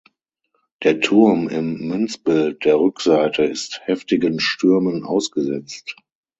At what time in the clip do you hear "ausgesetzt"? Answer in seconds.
5.03-5.95